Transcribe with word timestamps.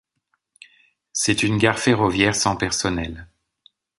C'est 1.13 1.43
une 1.43 1.59
gare 1.59 1.77
ferroviaire 1.77 2.33
sans 2.33 2.55
personnel. 2.55 3.27